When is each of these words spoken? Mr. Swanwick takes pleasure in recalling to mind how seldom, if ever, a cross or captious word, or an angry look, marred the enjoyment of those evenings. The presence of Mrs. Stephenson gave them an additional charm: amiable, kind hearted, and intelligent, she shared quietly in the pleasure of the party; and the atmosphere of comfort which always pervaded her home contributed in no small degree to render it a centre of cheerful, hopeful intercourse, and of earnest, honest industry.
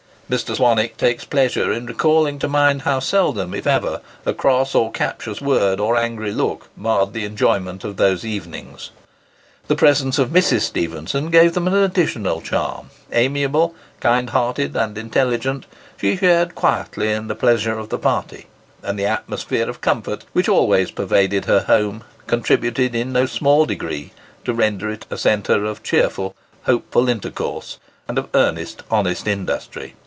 Mr. 0.31 0.55
Swanwick 0.55 0.95
takes 0.95 1.25
pleasure 1.25 1.73
in 1.73 1.85
recalling 1.85 2.39
to 2.39 2.47
mind 2.47 2.83
how 2.83 3.01
seldom, 3.01 3.53
if 3.53 3.67
ever, 3.67 3.99
a 4.25 4.33
cross 4.33 4.73
or 4.73 4.89
captious 4.89 5.41
word, 5.41 5.77
or 5.77 5.97
an 5.97 6.05
angry 6.05 6.31
look, 6.31 6.69
marred 6.77 7.11
the 7.11 7.25
enjoyment 7.25 7.83
of 7.83 7.97
those 7.97 8.23
evenings. 8.23 8.91
The 9.67 9.75
presence 9.75 10.17
of 10.17 10.29
Mrs. 10.29 10.61
Stephenson 10.61 11.31
gave 11.31 11.53
them 11.53 11.67
an 11.67 11.73
additional 11.75 12.39
charm: 12.39 12.91
amiable, 13.11 13.75
kind 13.99 14.29
hearted, 14.29 14.73
and 14.73 14.97
intelligent, 14.97 15.65
she 15.97 16.15
shared 16.15 16.55
quietly 16.55 17.11
in 17.11 17.27
the 17.27 17.35
pleasure 17.35 17.77
of 17.77 17.89
the 17.89 17.99
party; 17.99 18.45
and 18.81 18.97
the 18.97 19.05
atmosphere 19.05 19.69
of 19.69 19.81
comfort 19.81 20.23
which 20.31 20.47
always 20.47 20.91
pervaded 20.91 21.43
her 21.43 21.63
home 21.67 22.05
contributed 22.27 22.95
in 22.95 23.11
no 23.11 23.25
small 23.25 23.65
degree 23.65 24.13
to 24.45 24.53
render 24.53 24.89
it 24.89 25.05
a 25.09 25.17
centre 25.17 25.65
of 25.65 25.83
cheerful, 25.83 26.33
hopeful 26.63 27.09
intercourse, 27.09 27.79
and 28.07 28.17
of 28.17 28.29
earnest, 28.33 28.81
honest 28.89 29.27
industry. 29.27 29.93